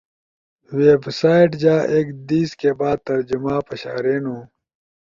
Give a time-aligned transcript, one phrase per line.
[0.77, 4.37] ویب سائٹ جا ایک دھیس کے بعد ترجمہ پشارینُو۔